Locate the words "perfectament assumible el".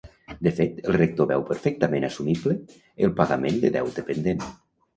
1.49-3.15